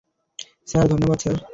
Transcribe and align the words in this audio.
Sir, 0.67 0.85
ধন্যবাদ, 0.87 1.17
sir. 1.19 1.37